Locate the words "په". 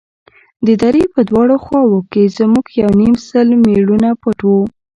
1.13-1.19